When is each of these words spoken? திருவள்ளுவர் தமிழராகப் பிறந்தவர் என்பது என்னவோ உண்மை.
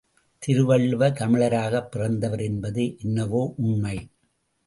திருவள்ளுவர் 0.41 1.13
தமிழராகப் 1.13 1.91
பிறந்தவர் 1.91 2.39
என்பது 2.39 2.95
என்னவோ 2.99 3.53
உண்மை. 3.57 3.97